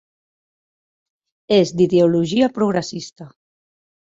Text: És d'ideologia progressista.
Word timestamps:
És 1.57 1.73
d'ideologia 1.81 2.51
progressista. 2.59 3.33